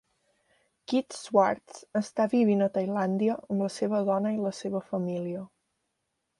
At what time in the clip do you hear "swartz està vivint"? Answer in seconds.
1.17-2.65